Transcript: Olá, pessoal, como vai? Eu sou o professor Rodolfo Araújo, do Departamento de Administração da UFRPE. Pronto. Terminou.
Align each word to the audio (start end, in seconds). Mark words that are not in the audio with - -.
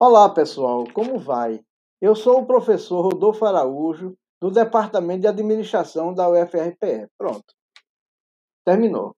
Olá, 0.00 0.32
pessoal, 0.32 0.84
como 0.94 1.18
vai? 1.18 1.60
Eu 2.00 2.14
sou 2.14 2.38
o 2.38 2.46
professor 2.46 3.00
Rodolfo 3.00 3.44
Araújo, 3.44 4.16
do 4.40 4.48
Departamento 4.48 5.22
de 5.22 5.26
Administração 5.26 6.14
da 6.14 6.30
UFRPE. 6.30 7.08
Pronto. 7.18 7.52
Terminou. 8.64 9.16